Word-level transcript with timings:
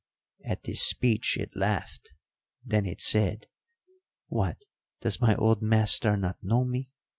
At 0.43 0.63
this 0.63 0.81
speech 0.81 1.37
it 1.37 1.55
laughed; 1.55 2.13
then 2.65 2.87
it 2.87 2.99
said, 2.99 3.45
'What, 4.29 4.63
does 5.01 5.21
my 5.21 5.35
old 5.35 5.61
master 5.61 6.17
not 6.17 6.39
know 6.43 6.65
me? 6.65 6.89